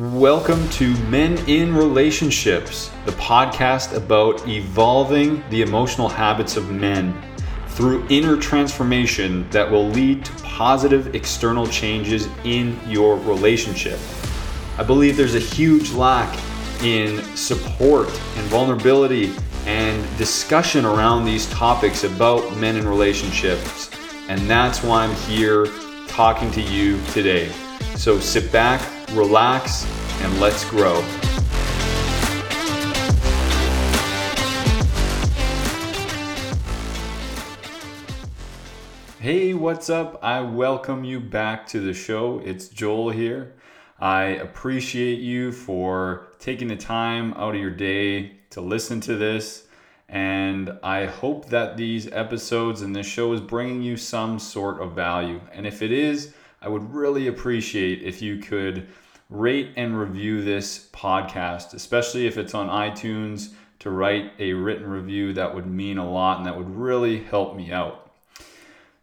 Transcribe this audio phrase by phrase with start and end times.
[0.00, 7.14] Welcome to Men in Relationships, the podcast about evolving the emotional habits of men
[7.66, 13.98] through inner transformation that will lead to positive external changes in your relationship.
[14.78, 16.34] I believe there's a huge lack
[16.82, 19.34] in support and vulnerability
[19.66, 23.90] and discussion around these topics about men in relationships.
[24.30, 25.66] And that's why I'm here
[26.08, 27.52] talking to you today.
[27.96, 28.80] So sit back,
[29.12, 29.86] relax,
[30.22, 31.00] and let's grow.
[39.18, 40.18] Hey, what's up?
[40.22, 42.40] I welcome you back to the show.
[42.44, 43.54] It's Joel here.
[43.98, 49.66] I appreciate you for taking the time out of your day to listen to this.
[50.08, 54.92] And I hope that these episodes and this show is bringing you some sort of
[54.92, 55.40] value.
[55.52, 58.86] And if it is, I would really appreciate if you could
[59.30, 65.32] rate and review this podcast, especially if it's on iTunes, to write a written review.
[65.32, 68.10] That would mean a lot and that would really help me out.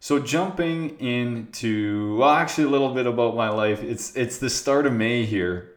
[0.00, 3.82] So jumping into well, actually a little bit about my life.
[3.82, 5.72] It's it's the start of May here,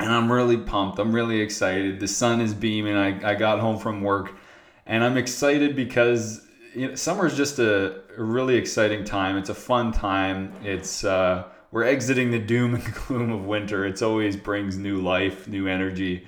[0.00, 0.98] and I'm really pumped.
[0.98, 2.00] I'm really excited.
[2.00, 2.96] The sun is beaming.
[2.96, 4.34] I, I got home from work,
[4.84, 9.36] and I'm excited because you know, summer is just a, really exciting time.
[9.36, 10.52] It's a fun time.
[10.62, 13.84] It's uh, we're exiting the doom and gloom of winter.
[13.86, 16.26] It always brings new life, new energy,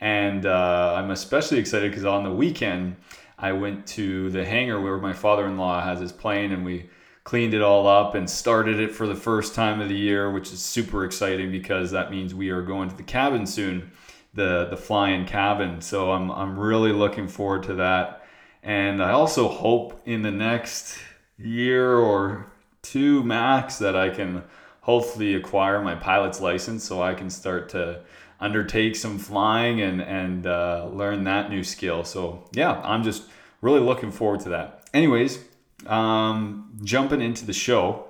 [0.00, 2.96] and uh, I'm especially excited because on the weekend
[3.38, 6.88] I went to the hangar where my father-in-law has his plane, and we
[7.24, 10.52] cleaned it all up and started it for the first time of the year, which
[10.52, 13.90] is super exciting because that means we are going to the cabin soon,
[14.34, 15.80] the the flying cabin.
[15.80, 18.23] So I'm I'm really looking forward to that
[18.64, 20.98] and I also hope in the next
[21.38, 24.42] year or two max that I can
[24.80, 28.00] hopefully acquire my pilot's license so I can start to
[28.40, 32.04] undertake some flying and, and uh, learn that new skill.
[32.04, 33.24] So, yeah, I'm just
[33.60, 34.88] really looking forward to that.
[34.94, 35.44] Anyways,
[35.86, 38.06] um, jumping into the show,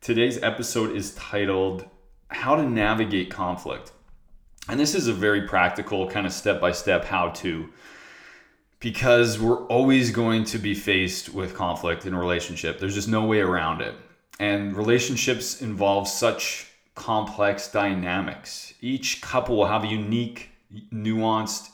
[0.00, 1.86] today's episode is titled
[2.28, 3.92] How to Navigate Conflict.
[4.68, 7.68] And this is a very practical, kind of step by step how to
[8.80, 12.78] because we're always going to be faced with conflict in a relationship.
[12.78, 13.94] There's just no way around it.
[14.38, 18.74] And relationships involve such complex dynamics.
[18.80, 20.50] Each couple will have a unique,
[20.92, 21.70] nuanced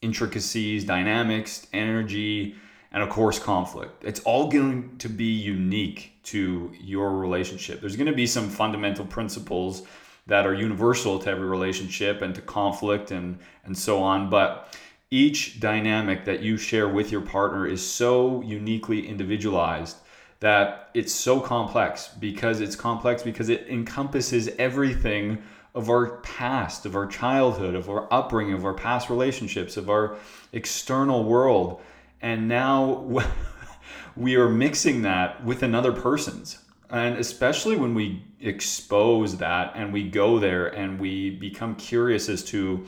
[0.00, 2.56] intricacies, dynamics, energy,
[2.92, 4.04] and of course, conflict.
[4.04, 7.80] It's all going to be unique to your relationship.
[7.80, 9.82] There's going to be some fundamental principles
[10.26, 14.30] that are universal to every relationship and to conflict and, and so on.
[14.30, 14.74] But
[15.10, 19.96] each dynamic that you share with your partner is so uniquely individualized
[20.40, 25.42] that it's so complex because it's complex because it encompasses everything
[25.74, 30.16] of our past, of our childhood, of our upbringing, of our past relationships, of our
[30.52, 31.80] external world.
[32.20, 33.22] And now
[34.16, 36.58] we are mixing that with another person's.
[36.88, 42.42] And especially when we expose that and we go there and we become curious as
[42.44, 42.86] to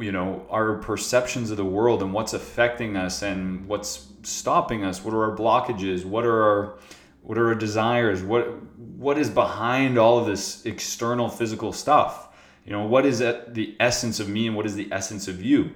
[0.00, 5.04] you know our perceptions of the world and what's affecting us and what's stopping us.
[5.04, 6.04] What are our blockages?
[6.04, 6.78] What are our
[7.22, 8.22] what are our desires?
[8.22, 8.46] What
[8.76, 12.28] what is behind all of this external physical stuff?
[12.64, 15.72] You know what is the essence of me and what is the essence of you?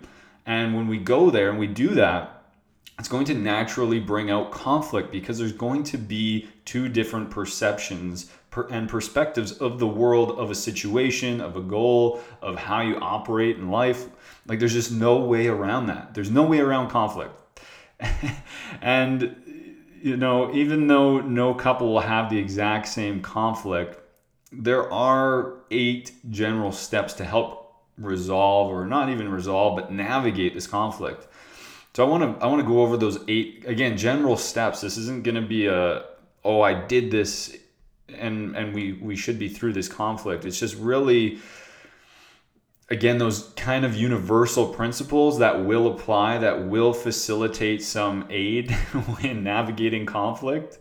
[0.47, 2.35] And when we go there and we do that
[2.99, 8.31] it's going to naturally bring out conflict because there's going to be two different perceptions
[8.71, 13.57] and perspectives of the world, of a situation, of a goal, of how you operate
[13.57, 14.07] in life.
[14.47, 16.15] Like there's just no way around that.
[16.15, 17.41] There's no way around conflict.
[18.81, 19.37] and
[20.03, 23.99] you know, even though no couple will have the exact same conflict,
[24.53, 27.65] there are eight general steps to help
[27.97, 31.27] resolve or not even resolve but navigate this conflict.
[31.95, 34.81] So I want to I want to go over those eight again general steps.
[34.81, 36.05] This isn't going to be a
[36.45, 37.57] oh I did this
[38.09, 40.45] and and we we should be through this conflict.
[40.45, 41.39] It's just really
[42.91, 48.75] again those kind of universal principles that will apply that will facilitate some aid
[49.23, 50.79] in navigating conflict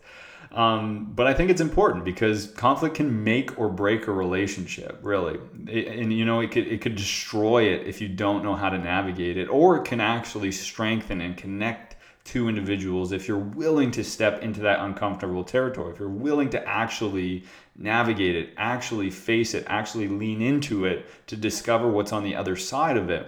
[0.51, 5.39] um, but i think it's important because conflict can make or break a relationship really
[5.67, 8.69] it, and you know it could, it could destroy it if you don't know how
[8.69, 11.92] to navigate it or it can actually strengthen and connect
[12.23, 16.67] two individuals if you're willing to step into that uncomfortable territory, if you're willing to
[16.67, 17.43] actually
[17.75, 22.55] navigate it, actually face it, actually lean into it to discover what's on the other
[22.55, 23.27] side of it.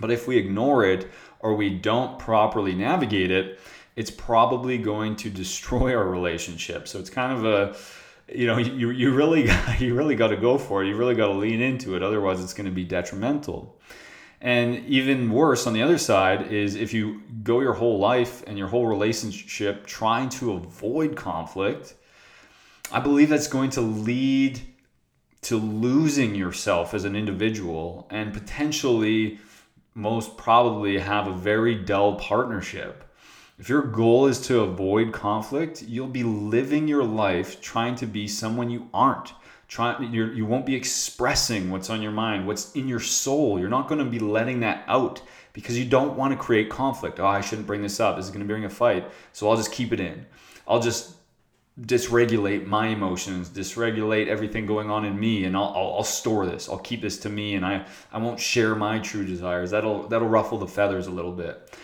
[0.00, 1.08] But if we ignore it
[1.40, 3.60] or we don't properly navigate it,
[3.94, 6.88] it's probably going to destroy our relationship.
[6.88, 7.76] So it's kind of a
[8.34, 10.88] you know, you, you really you really got to go for it.
[10.88, 12.02] You really got to lean into it.
[12.02, 13.78] Otherwise, it's going to be detrimental.
[14.40, 18.58] And even worse on the other side is if you go your whole life and
[18.58, 21.94] your whole relationship trying to avoid conflict,
[22.92, 24.60] I believe that's going to lead
[25.42, 29.38] to losing yourself as an individual and potentially
[29.94, 33.04] most probably have a very dull partnership.
[33.58, 38.28] If your goal is to avoid conflict, you'll be living your life trying to be
[38.28, 39.32] someone you aren't.
[39.68, 43.58] Try, you're, you won't be expressing what's on your mind, what's in your soul.
[43.58, 45.20] You're not going to be letting that out
[45.52, 47.18] because you don't want to create conflict.
[47.18, 48.16] Oh, I shouldn't bring this up.
[48.16, 49.10] This is going to bring a fight.
[49.32, 50.26] So I'll just keep it in.
[50.68, 51.16] I'll just
[51.80, 56.68] dysregulate my emotions, dysregulate everything going on in me, and I'll, I'll, I'll, store this.
[56.68, 59.70] I'll keep this to me, and I, I won't share my true desires.
[59.72, 61.76] That'll that'll ruffle the feathers a little bit,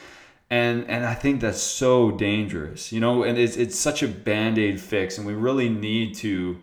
[0.48, 3.22] and and I think that's so dangerous, you know.
[3.22, 6.58] And it's it's such a band aid fix, and we really need to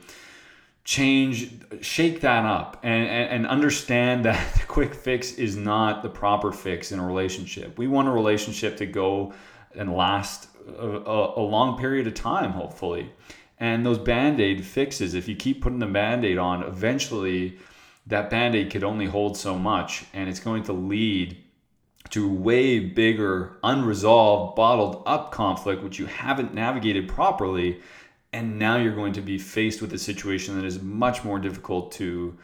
[0.89, 1.51] change,
[1.81, 6.51] shake that up, and, and and understand that the quick fix is not the proper
[6.51, 7.77] fix in a relationship.
[7.77, 9.33] We want a relationship to go
[9.75, 13.11] and last a, a, long period of time, hopefully.
[13.59, 17.59] And those band aid fixes, if you keep putting the band aid on, eventually
[18.07, 21.37] that band aid could only hold so much, and it's going to lead
[22.09, 27.79] to way bigger, unresolved, bottled up conflict, which you haven't navigated properly.
[28.31, 31.91] And now you're going to be faced with a situation that is much more difficult
[31.93, 32.37] to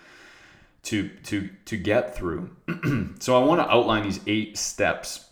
[0.83, 2.49] to to to get through.
[3.19, 5.29] so I want to outline these eight steps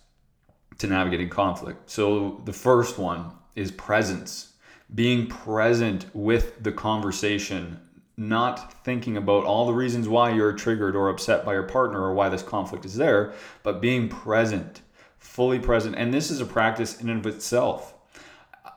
[0.80, 1.90] to navigating conflict.
[1.90, 4.54] So the first one is presence,
[4.94, 7.80] being present with the conversation,
[8.18, 12.14] not thinking about all the reasons why you're triggered or upset by your partner or
[12.14, 13.34] why this conflict is there,
[13.64, 14.82] but being present,
[15.18, 15.96] fully present.
[15.96, 17.94] And this is a practice in and of itself.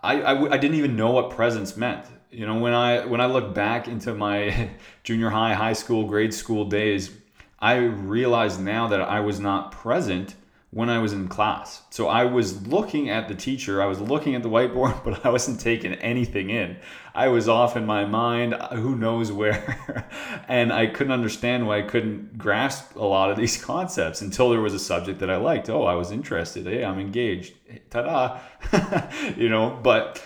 [0.02, 2.06] I, I, I didn't even know what presence meant.
[2.30, 4.70] You know, when I when I look back into my
[5.04, 7.10] junior high, high school, grade school days,
[7.58, 10.34] I realize now that I was not present
[10.76, 11.80] when I was in class.
[11.88, 15.30] So I was looking at the teacher, I was looking at the whiteboard, but I
[15.30, 16.76] wasn't taking anything in.
[17.14, 20.06] I was off in my mind, uh, who knows where.
[20.48, 24.60] and I couldn't understand why I couldn't grasp a lot of these concepts until there
[24.60, 25.70] was a subject that I liked.
[25.70, 26.66] Oh, I was interested.
[26.66, 27.54] Hey, I'm engaged.
[27.88, 29.30] Ta da.
[29.34, 30.22] you know, but.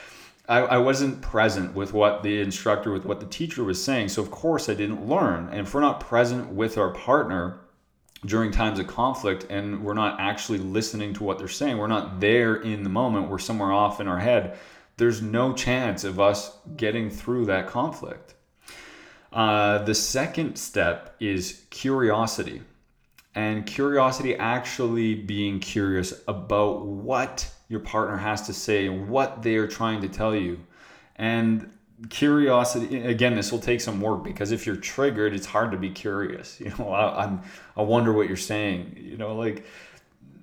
[0.48, 4.08] I, I wasn't present with what the instructor, with what the teacher was saying.
[4.08, 5.48] So, of course, I didn't learn.
[5.50, 7.60] And if we're not present with our partner,
[8.26, 12.20] during times of conflict and we're not actually listening to what they're saying, we're not
[12.20, 14.58] there in the moment, we're somewhere off in our head,
[14.96, 18.34] there's no chance of us getting through that conflict.
[19.32, 22.62] Uh, the second step is curiosity.
[23.34, 29.54] And curiosity actually being curious about what your partner has to say and what they
[29.54, 30.58] are trying to tell you.
[31.14, 31.70] And
[32.08, 35.90] curiosity again this will take some work because if you're triggered it's hard to be
[35.90, 37.42] curious you know I, i'm
[37.76, 39.66] i wonder what you're saying you know like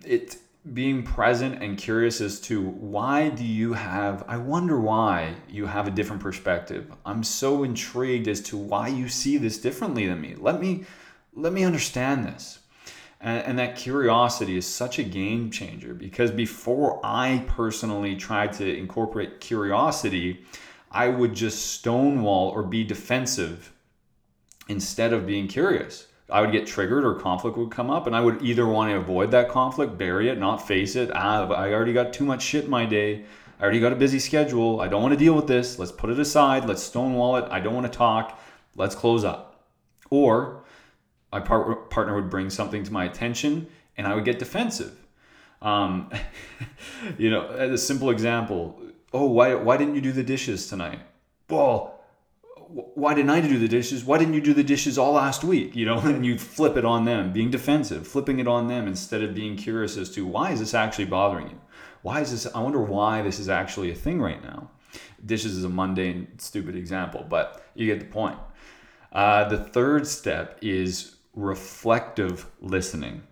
[0.06, 0.38] it
[0.74, 5.88] being present and curious as to why do you have i wonder why you have
[5.88, 6.92] a different perspective.
[7.06, 10.36] I'm so intrigued as to why you see this differently than me.
[10.36, 10.86] Let me
[11.34, 12.60] let me understand this.
[13.20, 18.78] And, and that curiosity is such a game changer because before i personally tried to
[18.78, 20.46] incorporate curiosity
[20.92, 23.74] I would just stonewall or be defensive
[24.68, 26.08] instead of being curious.
[26.30, 28.98] I would get triggered or conflict would come up, and I would either want to
[28.98, 31.10] avoid that conflict, bury it, not face it.
[31.14, 33.24] Ah, I already got too much shit in my day.
[33.60, 34.82] I already got a busy schedule.
[34.82, 35.80] I don't want to deal with this.
[35.80, 36.66] Let's put it aside.
[36.66, 37.46] Let's stonewall it.
[37.50, 38.40] I don't want to talk.
[38.76, 39.64] Let's close up.
[40.10, 40.64] Or
[41.32, 44.96] my part- partner would bring something to my attention, and I would get defensive.
[45.62, 46.12] Um,
[47.18, 48.80] you know, as a simple example,
[49.14, 51.00] oh, why, why didn't you do the dishes tonight?
[51.50, 51.98] Well,
[52.68, 54.04] why didn't I do the dishes?
[54.04, 55.76] Why didn't you do the dishes all last week?
[55.76, 59.24] You know, and you flip it on them, being defensive, flipping it on them instead
[59.24, 61.62] of being curious as to why is this actually bothering you?
[62.02, 62.54] Why is this?
[62.54, 64.70] I wonder why this is actually a thing right now.
[65.26, 68.38] Dishes is a mundane, stupid example, but you get the point.
[69.12, 73.24] Uh, the third step is reflective listening.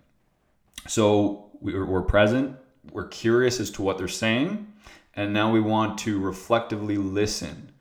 [0.88, 2.56] So we're present,
[2.92, 4.72] we're curious as to what they're saying,
[5.16, 7.72] and now we want to reflectively listen.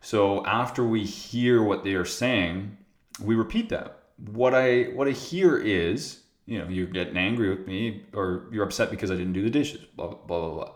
[0.00, 2.76] So after we hear what they are saying,
[3.20, 4.02] we repeat that.
[4.30, 8.64] What I what I hear is, you know, you're getting angry with me or you're
[8.64, 10.72] upset because I didn't do the dishes, blah blah blah blah.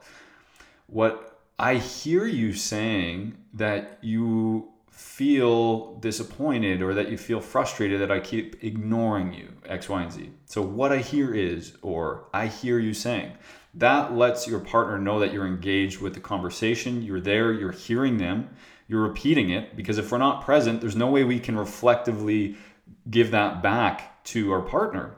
[0.87, 8.11] What I hear you saying that you feel disappointed or that you feel frustrated that
[8.11, 10.31] I keep ignoring you, X, Y, and Z.
[10.47, 13.33] So, what I hear is, or I hear you saying,
[13.77, 18.19] that lets your partner know that you're engaged with the conversation, you're there, you're hearing
[18.19, 18.49] them,
[18.89, 22.57] you're repeating it because if we're not present, there's no way we can reflectively
[23.11, 25.15] give that back to our partner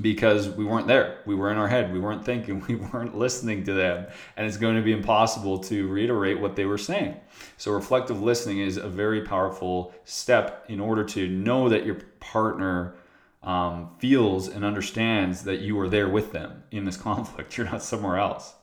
[0.00, 1.20] because we weren't there.
[1.24, 1.92] We were in our head.
[1.92, 2.60] We weren't thinking.
[2.68, 4.06] We weren't listening to them.
[4.36, 7.16] And it's going to be impossible to reiterate what they were saying.
[7.56, 12.94] So, reflective listening is a very powerful step in order to know that your partner
[13.44, 17.56] um, feels and understands that you are there with them in this conflict.
[17.56, 18.54] You're not somewhere else.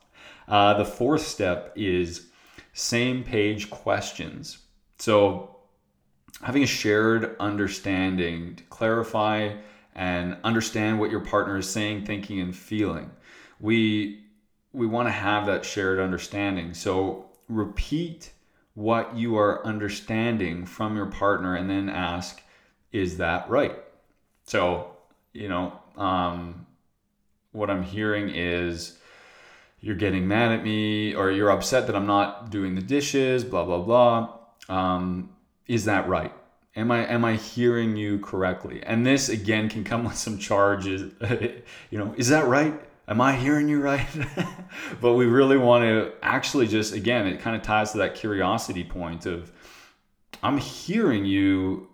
[0.47, 2.27] Uh, the fourth step is
[2.73, 4.59] same page questions.
[4.97, 5.55] So,
[6.41, 9.53] having a shared understanding to clarify
[9.95, 13.11] and understand what your partner is saying, thinking, and feeling.
[13.59, 14.21] We
[14.73, 16.73] we want to have that shared understanding.
[16.73, 18.31] So repeat
[18.73, 22.41] what you are understanding from your partner and then ask,
[22.93, 23.75] is that right?
[24.51, 24.97] So,
[25.31, 26.65] you know, um,
[27.53, 28.97] what I'm hearing is
[29.79, 33.63] you're getting mad at me or you're upset that I'm not doing the dishes, blah,
[33.63, 34.39] blah, blah.
[34.67, 35.29] Um,
[35.67, 36.33] is that right?
[36.75, 38.83] Am I am I hearing you correctly?
[38.83, 41.13] And this again can come with some charges.
[41.89, 42.73] you know, is that right?
[43.07, 44.05] Am I hearing you right?
[45.01, 48.83] but we really want to actually just again, it kind of ties to that curiosity
[48.83, 49.49] point of
[50.43, 51.87] I'm hearing you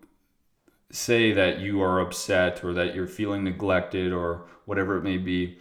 [0.91, 5.60] say that you are upset or that you're feeling neglected or whatever it may be.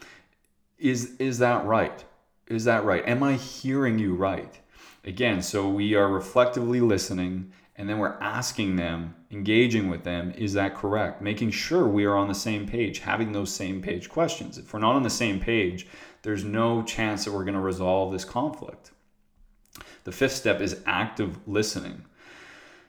[0.79, 2.05] Is is that right?
[2.47, 3.07] Is that right?
[3.09, 4.61] Am I hearing you right?
[5.05, 10.55] Again, so we are reflectively listening and then we're asking them, engaging with them, is
[10.55, 11.21] that correct?
[11.21, 14.57] Making sure we are on the same page, having those same page questions.
[14.57, 15.87] If we're not on the same page,
[16.23, 18.93] there's no chance that we're going to resolve this conflict.
[20.05, 22.05] The fifth step is active listening.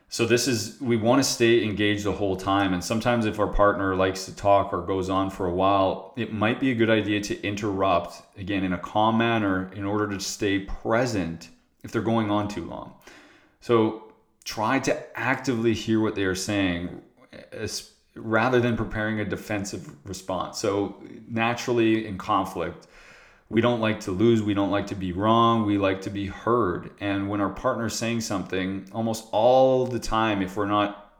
[0.10, 3.48] So this is we want to stay engaged the whole time and sometimes if our
[3.48, 6.90] partner likes to talk or goes on for a while, it might be a good
[6.90, 11.50] idea to interrupt again in a calm manner in order to stay present
[11.84, 12.94] if they're going on too long.
[13.60, 17.02] So try to actively hear what they are saying
[18.16, 20.58] rather than preparing a defensive response.
[20.58, 22.88] So, naturally, in conflict,
[23.50, 26.27] we don't like to lose, we don't like to be wrong, we like to be
[26.27, 26.92] heard.
[27.00, 31.13] And when our partner's saying something, almost all the time, if we're not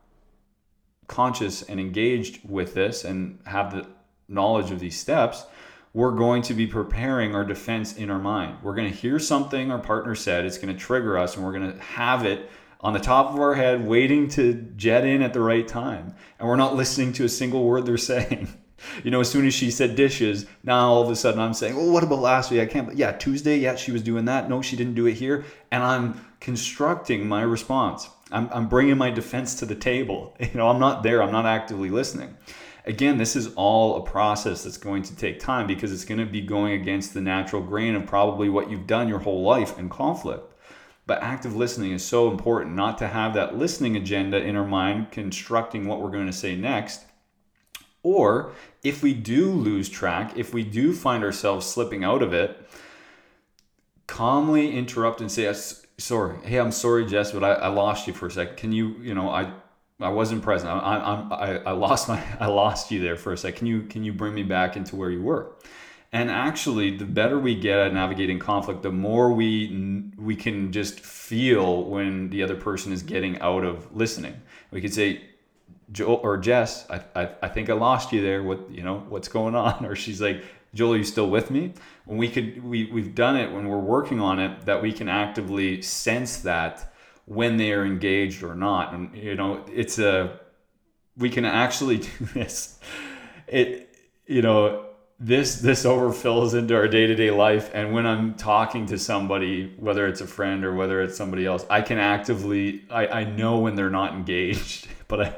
[1.08, 3.88] conscious and engaged with this and have the
[4.28, 5.46] knowledge of these steps,
[5.94, 8.58] we're going to be preparing our defense in our mind.
[8.62, 11.54] We're going to hear something our partner said, it's going to trigger us, and we're
[11.54, 12.50] going to have it
[12.82, 16.14] on the top of our head, waiting to jet in at the right time.
[16.38, 18.50] And we're not listening to a single word they're saying.
[19.04, 21.76] You know, as soon as she said dishes, now all of a sudden I'm saying,
[21.76, 22.62] well, what about last week?
[22.62, 24.50] I can't, yeah, Tuesday, yeah, she was doing that.
[24.50, 25.46] No, she didn't do it here.
[25.72, 28.10] And I'm constructing my response.
[28.32, 30.36] I'm, I'm bringing my defense to the table.
[30.48, 32.38] You know, I'm not there, I'm not actively listening.
[32.86, 36.26] Again, this is all a process that's going to take time because it's going to
[36.26, 39.90] be going against the natural grain of probably what you've done your whole life in
[39.90, 40.54] conflict.
[41.06, 45.12] But active listening is so important not to have that listening agenda in our mind
[45.12, 47.07] constructing what we're going to say next.
[48.08, 48.52] Or
[48.84, 52.58] if we do lose track, if we do find ourselves slipping out of it,
[54.08, 55.54] calmly interrupt and say,
[55.98, 58.56] sorry, hey, I'm sorry, Jess, but I, I lost you for a second.
[58.56, 59.52] Can you, you know, I
[60.00, 60.72] I wasn't present.
[60.72, 63.58] I, I, I, I lost my I lost you there for a second.
[63.58, 65.52] Can you can you bring me back into where you were?
[66.14, 71.02] And actually, the better we get at navigating conflict, the more we we can just
[71.02, 74.40] feel when the other person is getting out of listening.
[74.72, 75.24] We could say,
[75.92, 78.44] Joel or Jess, I, I, I think I lost you there.
[78.44, 79.86] What you know, what's going on?
[79.86, 81.74] Or she's like, Joel, are you still with me?
[82.06, 85.08] When we could, we we've done it when we're working on it that we can
[85.08, 86.94] actively sense that
[87.26, 88.94] when they are engaged or not.
[88.94, 90.40] And you know, it's a
[91.18, 92.80] we can actually do this.
[93.48, 94.88] It you know
[95.20, 100.22] this this overfills into our day-to-day life and when i'm talking to somebody whether it's
[100.22, 103.90] a friend or whether it's somebody else i can actively i, I know when they're
[103.90, 105.36] not engaged but I,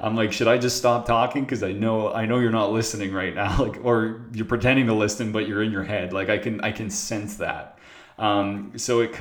[0.00, 3.12] i'm like should i just stop talking because i know i know you're not listening
[3.12, 6.38] right now like or you're pretending to listen but you're in your head like i
[6.38, 7.78] can i can sense that
[8.18, 9.18] um, so it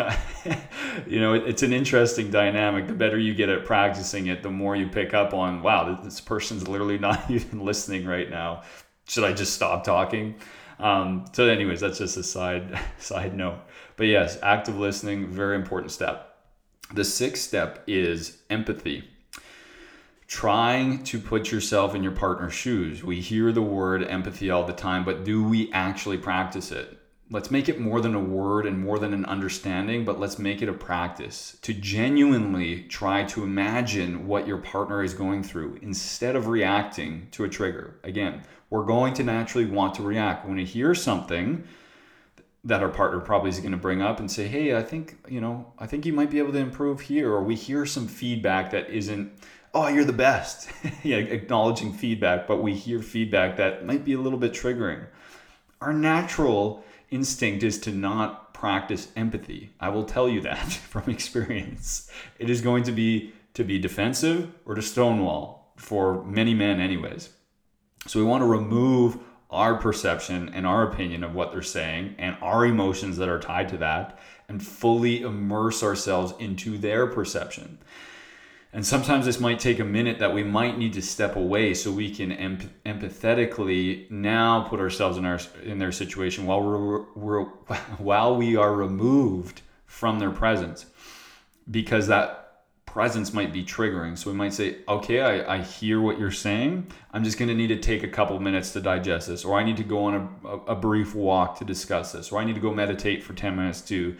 [1.08, 4.50] you know it, it's an interesting dynamic the better you get at practicing it the
[4.50, 8.64] more you pick up on wow this person's literally not even listening right now
[9.12, 10.36] should I just stop talking?
[10.80, 13.60] Um, so, anyways, that's just a side side note.
[13.98, 16.38] But yes, active listening, very important step.
[16.94, 19.04] The sixth step is empathy.
[20.32, 23.04] Trying to put yourself in your partner's shoes.
[23.04, 26.98] We hear the word empathy all the time, but do we actually practice it?
[27.30, 30.62] Let's make it more than a word and more than an understanding, but let's make
[30.62, 36.38] it a practice to genuinely try to imagine what your partner is going through instead
[36.38, 38.00] of reacting to a trigger.
[38.06, 40.48] Again, we're going to naturally want to react.
[40.48, 41.66] When we hear something,
[42.64, 45.42] that our partner probably is going to bring up and say, "Hey, I think you
[45.42, 48.72] know, I think you might be able to improve here," or we hear some feedback
[48.72, 49.34] that isn't,
[49.74, 50.70] "Oh, you're the best,"
[51.04, 55.06] yeah, acknowledging feedback, but we hear feedback that might be a little bit triggering.
[55.80, 59.72] Our natural instinct is to not practice empathy.
[59.80, 62.12] I will tell you that from experience.
[62.40, 67.30] It is going to be to be defensive or to stonewall for many men, anyways.
[68.08, 69.18] So we want to remove
[69.50, 73.68] our perception and our opinion of what they're saying and our emotions that are tied
[73.70, 77.78] to that and fully immerse ourselves into their perception.
[78.74, 81.92] And sometimes this might take a minute that we might need to step away so
[81.92, 82.32] we can
[82.86, 87.44] empathetically now put ourselves in our in their situation while we're, we're
[87.98, 90.86] while we are removed from their presence
[91.70, 92.42] because that
[92.86, 94.18] presence might be triggering.
[94.18, 96.88] So we might say, okay, I, I hear what you're saying.
[97.14, 99.64] I'm just going to need to take a couple minutes to digest this, or I
[99.64, 102.62] need to go on a, a, brief walk to discuss this, or I need to
[102.62, 104.18] go meditate for 10 minutes to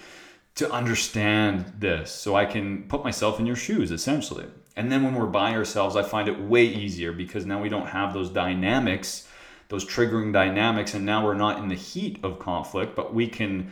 [0.56, 4.46] to understand this so I can put myself in your shoes essentially.
[4.76, 7.88] And then when we're by ourselves, I find it way easier because now we don't
[7.88, 9.28] have those dynamics,
[9.70, 13.72] those triggering dynamics, and now we're not in the heat of conflict, but we can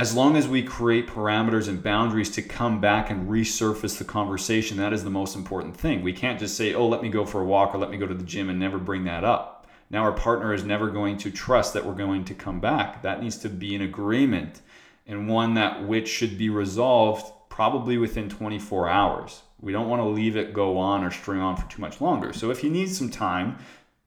[0.00, 4.78] as long as we create parameters and boundaries to come back and resurface the conversation,
[4.78, 6.00] that is the most important thing.
[6.00, 8.06] We can't just say, oh, let me go for a walk or let me go
[8.06, 9.68] to the gym and never bring that up.
[9.90, 13.02] Now, our partner is never going to trust that we're going to come back.
[13.02, 14.62] That needs to be an agreement
[15.10, 19.42] and one that which should be resolved probably within 24 hours.
[19.60, 22.32] We don't want to leave it go on or string on for too much longer.
[22.32, 23.58] So, if you need some time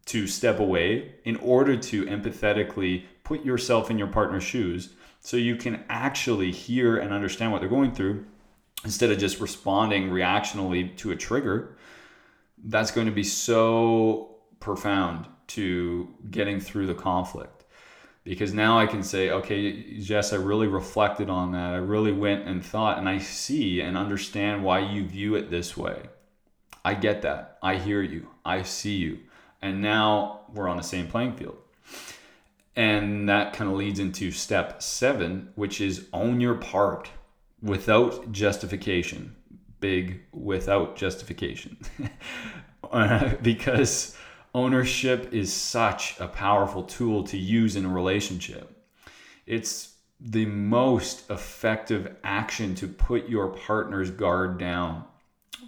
[0.05, 5.55] to step away in order to empathetically put yourself in your partner's shoes, so you
[5.55, 8.25] can actually hear and understand what they're going through
[8.83, 11.77] instead of just responding reactionally to a trigger
[12.65, 17.52] that's going to be so profound to getting through the conflict
[18.23, 21.73] because now I can say, okay, Jess, I really reflected on that.
[21.73, 25.75] I really went and thought, and I see and understand why you view it this
[25.75, 26.03] way.
[26.85, 27.57] I get that.
[27.61, 28.27] I hear you.
[28.45, 29.19] I see you.
[29.61, 31.57] And now we're on the same playing field.
[32.75, 37.09] And that kind of leads into step seven, which is own your part
[37.62, 39.36] without justification.
[39.79, 41.77] Big without justification.
[43.41, 44.17] because
[44.53, 48.69] ownership is such a powerful tool to use in a relationship.
[49.45, 55.03] It's the most effective action to put your partner's guard down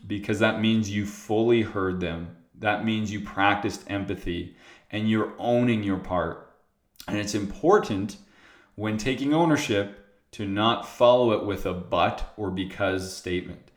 [0.08, 2.36] because that means you fully heard them.
[2.60, 4.56] That means you practiced empathy
[4.92, 6.46] and you're owning your part
[7.08, 8.18] and it's important
[8.76, 13.72] when taking ownership to not follow it with a but or because statement.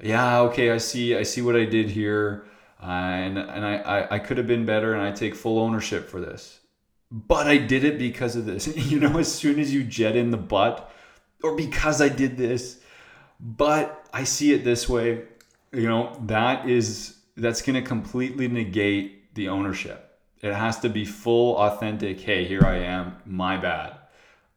[0.00, 2.44] Yeah, okay, I see I see what I did here.
[2.84, 6.08] Uh, and and I, I, I could have been better and I take full ownership
[6.08, 6.60] for this.
[7.10, 8.76] But I did it because of this.
[8.90, 10.92] you know, as soon as you jet in the but,
[11.42, 12.80] or because I did this,
[13.40, 15.22] but I see it this way,
[15.72, 20.18] you know, that is that's going to completely negate the ownership.
[20.42, 22.20] It has to be full, authentic.
[22.20, 23.16] Hey, here I am.
[23.24, 23.96] My bad.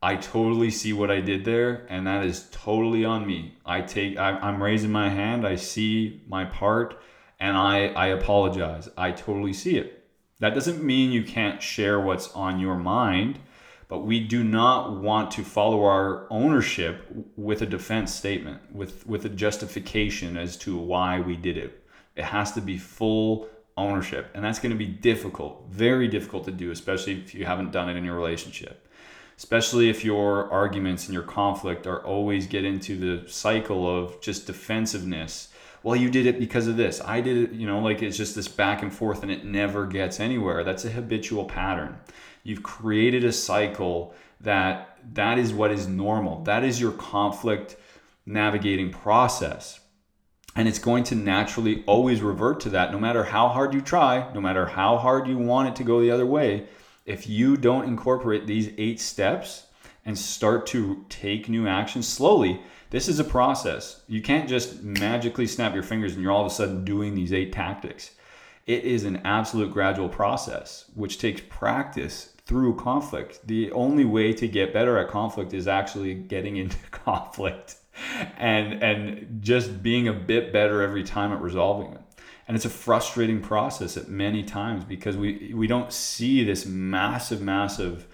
[0.01, 3.55] I totally see what I did there, and that is totally on me.
[3.65, 4.17] I take.
[4.17, 5.47] I'm raising my hand.
[5.47, 7.01] I see my part,
[7.39, 8.89] and I I apologize.
[8.97, 10.05] I totally see it.
[10.39, 13.39] That doesn't mean you can't share what's on your mind,
[13.87, 19.25] but we do not want to follow our ownership with a defense statement, with with
[19.25, 21.83] a justification as to why we did it.
[22.15, 23.47] It has to be full
[23.77, 24.29] ownership.
[24.33, 27.89] And that's going to be difficult, very difficult to do, especially if you haven't done
[27.89, 28.83] it in your relationship.
[29.37, 34.47] Especially if your arguments and your conflict are always get into the cycle of just
[34.47, 35.49] defensiveness.
[35.83, 37.01] Well, you did it because of this.
[37.03, 39.85] I did it, you know, like it's just this back and forth and it never
[39.85, 40.63] gets anywhere.
[40.63, 41.97] That's a habitual pattern.
[42.43, 46.43] You've created a cycle that that is what is normal.
[46.43, 47.75] That is your conflict
[48.25, 49.79] navigating process
[50.57, 54.33] and it's going to naturally always revert to that no matter how hard you try,
[54.33, 56.67] no matter how hard you want it to go the other way.
[57.05, 59.67] If you don't incorporate these eight steps
[60.03, 64.01] and start to take new actions slowly, this is a process.
[64.07, 67.33] You can't just magically snap your fingers and you're all of a sudden doing these
[67.33, 68.11] eight tactics.
[68.65, 73.39] It is an absolute gradual process, which takes practice through conflict.
[73.45, 77.75] The only way to get better at conflict is actually getting into conflict
[78.37, 82.01] and and just being a bit better every time at resolving it
[82.47, 87.41] and it's a frustrating process at many times because we we don't see this massive
[87.41, 88.07] massive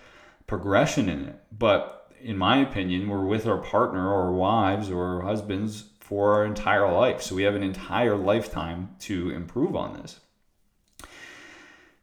[0.48, 5.86] progression in it but in my opinion we're with our partner or wives or husbands
[6.00, 10.20] for our entire life so we have an entire lifetime to improve on this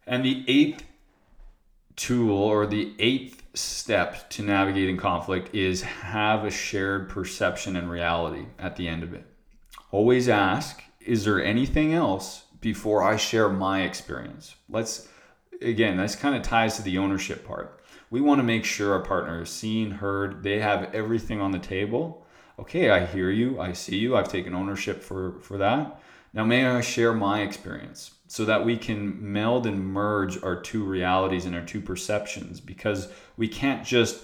[0.07, 0.85] and the eighth
[2.01, 8.47] tool or the eighth step to navigating conflict is have a shared perception and reality
[8.59, 9.27] at the end of it.
[9.91, 14.55] Always ask, is there anything else before I share my experience?
[14.69, 15.09] Let's,
[15.61, 17.80] again, this kind of ties to the ownership part.
[18.11, 21.61] We want to make sure our partner is seen, heard, they have everything on the
[21.61, 22.27] table.
[22.59, 26.01] Okay, I hear you, I see you, I've taken ownership for, for that.
[26.33, 30.85] Now, may I share my experience so that we can meld and merge our two
[30.85, 34.23] realities and our two perceptions because we can't just,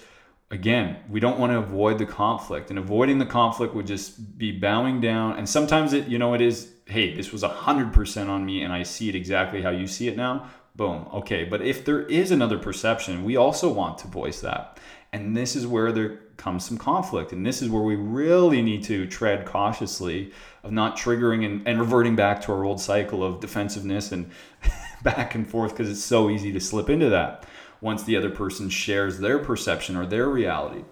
[0.50, 2.70] again, we don't want to avoid the conflict.
[2.70, 5.36] And avoiding the conflict would just be bowing down.
[5.36, 8.84] And sometimes it, you know, it is, hey, this was 100% on me and I
[8.84, 10.48] see it exactly how you see it now.
[10.76, 11.08] Boom.
[11.12, 11.44] Okay.
[11.44, 14.78] But if there is another perception, we also want to voice that.
[15.12, 17.32] And this is where there comes some conflict.
[17.32, 21.80] And this is where we really need to tread cautiously of not triggering and, and
[21.80, 24.30] reverting back to our old cycle of defensiveness and
[25.02, 27.46] back and forth because it's so easy to slip into that
[27.80, 30.84] once the other person shares their perception or their reality.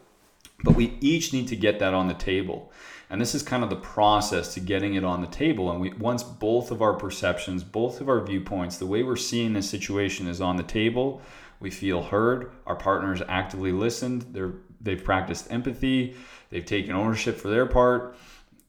[0.63, 2.73] But we each need to get that on the table.
[3.11, 5.71] And this is kind of the process to getting it on the table.
[5.71, 9.53] And we, once both of our perceptions, both of our viewpoints, the way we're seeing
[9.53, 11.21] this situation is on the table,
[11.61, 12.51] we feel heard.
[12.67, 14.27] Our partners actively listened.
[14.33, 16.15] They're they've practiced empathy.
[16.51, 18.17] They've taken ownership for their part.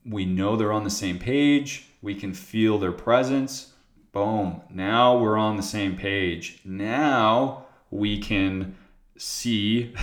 [0.06, 1.88] We know they're on the same page.
[2.02, 3.74] We can feel their presence.
[4.12, 4.62] Boom.
[4.70, 6.62] Now we're on the same page.
[6.64, 8.76] Now we can
[9.18, 9.94] see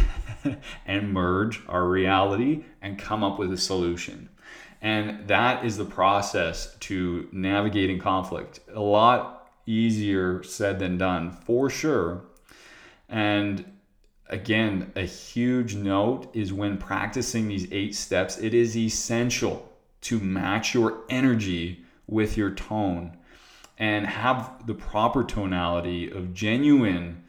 [0.87, 4.29] and merge our reality and come up with a solution.
[4.81, 8.61] And that is the process to navigating conflict.
[8.75, 12.25] A lot easier said than done, for sure.
[13.09, 13.65] And
[14.29, 19.71] again, a huge note is when practicing these eight steps, it is essential
[20.03, 23.17] to match your energy with your tone
[23.79, 27.22] and have the proper tonality of genuine,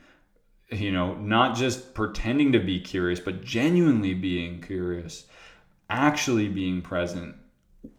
[0.71, 5.25] you know, not just pretending to be curious, but genuinely being curious,
[5.89, 7.35] actually being present,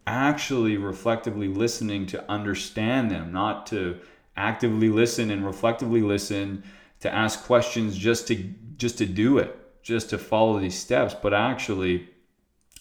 [0.07, 3.98] actually reflectively listening to understand them, not to
[4.37, 6.64] actively listen and reflectively listen
[7.00, 8.37] to ask questions just to
[8.77, 12.09] just to do it, just to follow these steps, but actually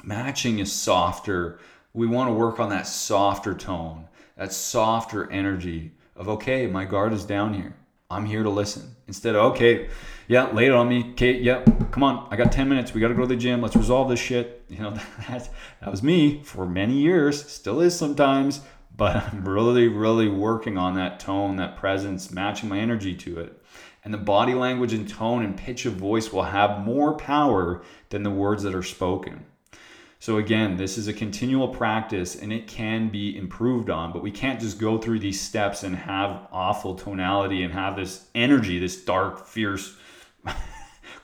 [0.04, 1.60] matching is softer.
[1.94, 7.14] We want to work on that softer tone, that softer energy of okay, my guard
[7.14, 7.76] is down here.
[8.14, 8.96] I'm here to listen.
[9.08, 9.90] Instead of okay,
[10.28, 11.12] yeah, lay it on me.
[11.12, 12.28] Okay, yeah, come on.
[12.32, 12.94] I got 10 minutes.
[12.94, 13.62] We got to go to the gym.
[13.62, 14.62] Let's resolve this shit.
[14.74, 14.90] You know,
[15.28, 15.50] that,
[15.82, 18.62] that was me for many years, still is sometimes,
[18.98, 23.64] but I'm really, really working on that tone, that presence, matching my energy to it
[24.04, 28.24] and the body language and tone and pitch of voice will have more power than
[28.24, 29.46] the words that are spoken.
[30.24, 34.32] So, again, this is a continual practice and it can be improved on, but we
[34.32, 39.04] can't just go through these steps and have awful tonality and have this energy, this
[39.04, 39.98] dark, fierce,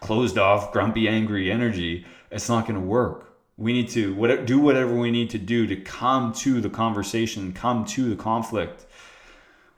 [0.02, 2.06] closed off, grumpy, angry energy.
[2.30, 3.38] It's not going to work.
[3.56, 7.86] We need to do whatever we need to do to come to the conversation, come
[7.86, 8.86] to the conflict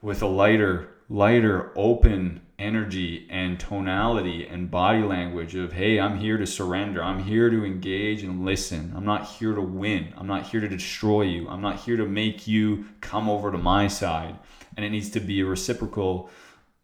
[0.00, 6.38] with a lighter, lighter, open, energy and tonality and body language of hey i'm here
[6.38, 7.02] to surrender.
[7.02, 8.92] I'm here to engage and listen.
[8.96, 10.14] I'm not here to win.
[10.16, 11.48] I'm not here to destroy you.
[11.48, 14.38] I'm not here to make you come over to my side.
[14.76, 16.30] And it needs to be a reciprocal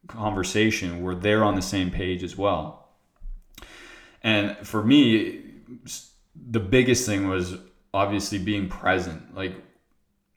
[0.09, 1.03] conversation.
[1.03, 2.89] Where they're on the same page as well.
[4.23, 5.45] And for me
[6.35, 7.57] the biggest thing was
[7.95, 9.35] obviously being present.
[9.35, 9.55] Like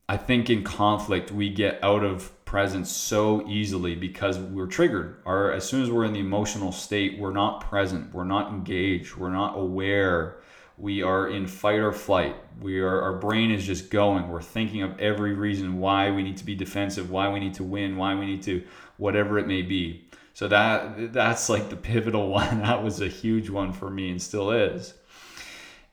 [0.08, 5.16] i think in conflict we get out of present so easily because we're triggered.
[5.26, 9.16] Our as soon as we're in the emotional state, we're not present, we're not engaged,
[9.16, 10.36] we're not aware.
[10.78, 12.36] We are in fight or flight.
[12.60, 14.28] We are our brain is just going.
[14.28, 17.64] We're thinking of every reason why we need to be defensive, why we need to
[17.64, 18.62] win, why we need to
[18.98, 20.10] whatever it may be.
[20.34, 22.64] So that that's like the pivotal one.
[22.64, 24.94] That was a huge one for me and still is.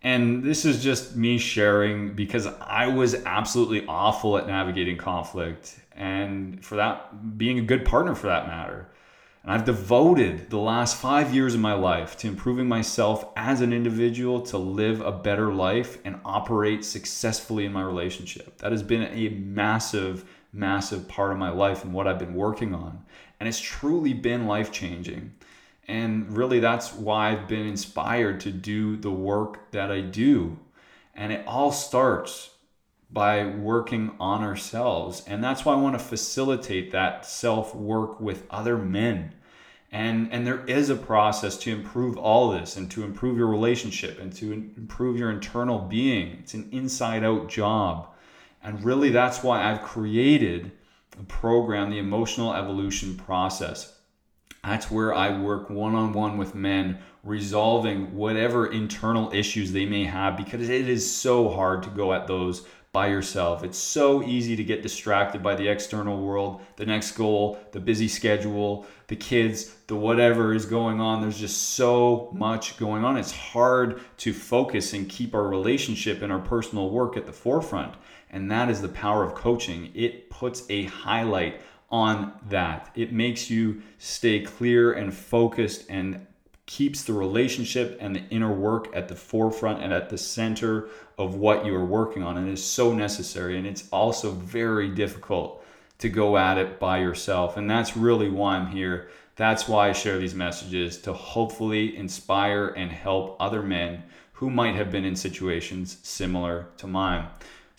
[0.03, 6.65] And this is just me sharing because I was absolutely awful at navigating conflict and
[6.65, 8.89] for that being a good partner for that matter.
[9.43, 13.73] And I've devoted the last five years of my life to improving myself as an
[13.73, 18.59] individual to live a better life and operate successfully in my relationship.
[18.59, 22.75] That has been a massive, massive part of my life and what I've been working
[22.75, 23.05] on.
[23.41, 25.33] And it's truly been life changing.
[25.89, 30.59] And really, that's why I've been inspired to do the work that I do.
[31.15, 32.51] And it all starts
[33.11, 35.25] by working on ourselves.
[35.27, 39.35] And that's why I want to facilitate that self work with other men.
[39.91, 44.21] And, and there is a process to improve all this and to improve your relationship
[44.21, 46.37] and to improve your internal being.
[46.41, 48.09] It's an inside out job.
[48.63, 50.73] And really, that's why I've created
[51.19, 53.98] a program, the Emotional Evolution Process.
[54.69, 60.05] That's where I work one on one with men, resolving whatever internal issues they may
[60.05, 63.65] have because it is so hard to go at those by yourself.
[63.65, 68.09] It's so easy to get distracted by the external world, the next goal, the busy
[68.09, 71.23] schedule, the kids, the whatever is going on.
[71.23, 73.17] There's just so much going on.
[73.17, 77.95] It's hard to focus and keep our relationship and our personal work at the forefront.
[78.29, 79.91] And that is the power of coaching.
[79.95, 82.91] It puts a highlight on that.
[82.95, 86.27] It makes you stay clear and focused and
[86.67, 91.35] keeps the relationship and the inner work at the forefront and at the center of
[91.35, 92.37] what you are working on.
[92.37, 93.57] And it is so necessary.
[93.57, 95.65] And it's also very difficult
[95.99, 97.57] to go at it by yourself.
[97.57, 99.09] And that's really why I'm here.
[99.37, 104.75] That's why I share these messages to hopefully inspire and help other men who might
[104.75, 107.27] have been in situations similar to mine.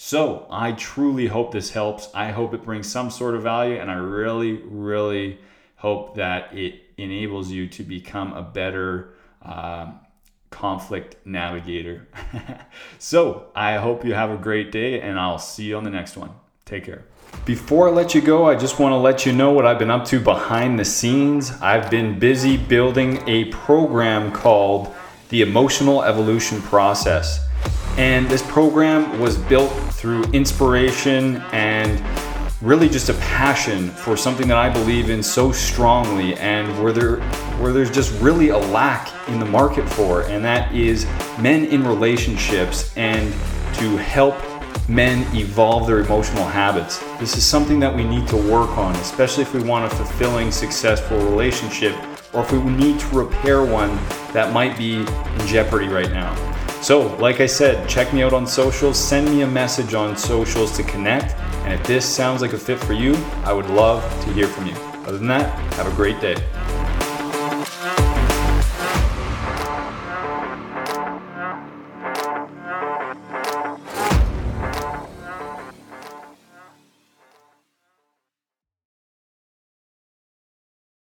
[0.01, 2.07] So I truly hope this helps.
[2.13, 5.39] I hope it brings some sort of value, and I really, really
[5.75, 9.91] hope that it enables you to become a better uh,
[10.51, 12.07] conflict navigator.
[12.97, 16.15] so I hope you have a great day, and I'll see you on the next
[16.15, 16.29] one.
[16.63, 17.03] Take care.
[17.43, 19.91] Before I let you go, I just want to let you know what I've been
[19.91, 21.51] up to behind the scenes.
[21.61, 24.95] I've been busy building a program called
[25.27, 27.49] the Emotional Evolution Process.
[27.97, 32.01] And this program was built through inspiration and
[32.61, 37.17] really just a passion for something that I believe in so strongly and where there
[37.59, 41.05] where there's just really a lack in the market for and that is
[41.37, 43.31] men in relationships and
[43.75, 44.35] to help
[44.87, 46.99] men evolve their emotional habits.
[47.19, 50.49] This is something that we need to work on, especially if we want a fulfilling,
[50.49, 51.95] successful relationship
[52.33, 53.95] or if we need to repair one
[54.33, 56.48] that might be in jeopardy right now.
[56.81, 60.75] So, like I said, check me out on socials, send me a message on socials
[60.77, 61.35] to connect.
[61.65, 64.65] And if this sounds like a fit for you, I would love to hear from
[64.65, 64.73] you.
[65.05, 66.37] Other than that, have a great day.